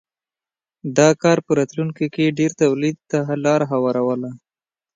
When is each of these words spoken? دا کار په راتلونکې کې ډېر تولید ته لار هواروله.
دا 0.97 1.09
کار 1.21 1.37
په 1.45 1.51
راتلونکې 1.59 2.07
کې 2.15 2.35
ډېر 2.39 2.51
تولید 2.61 2.97
ته 3.11 3.19
لار 3.45 3.61
هواروله. 3.71 4.31